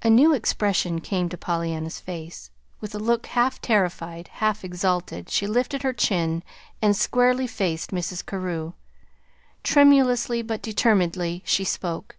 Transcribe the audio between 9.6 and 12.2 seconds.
Tremulously, but determinedly, she spoke.